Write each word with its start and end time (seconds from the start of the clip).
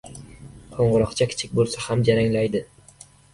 •Qo‘ng‘iroqcha 0.77 1.27
kichik 1.33 1.53
bo‘lsa 1.59 1.85
ham 1.89 2.03
jaranglaydi. 2.09 2.65